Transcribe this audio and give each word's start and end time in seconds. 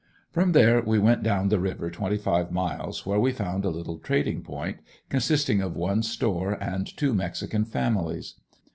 From 0.31 0.53
there 0.53 0.81
we 0.81 0.97
went 0.97 1.21
down 1.21 1.49
the 1.49 1.59
river 1.59 1.91
twenty 1.91 2.17
five 2.17 2.51
miles 2.51 3.05
where 3.05 3.19
we 3.19 3.31
found 3.31 3.63
a 3.65 3.69
little 3.69 3.99
trading 3.99 4.41
point, 4.41 4.77
consisting 5.09 5.61
of 5.61 5.75
one 5.75 6.01
store 6.01 6.53
and 6.53 6.87
two 6.97 7.13
mexican 7.13 7.65
families. 7.65 8.33